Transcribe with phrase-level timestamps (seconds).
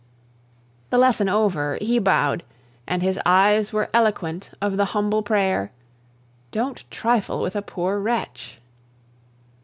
[0.89, 2.41] The lesson over, he bowed,
[2.87, 5.71] and his eyes were eloquent of the humble prayer:
[6.51, 8.57] "Don't trifle with a poor wretch."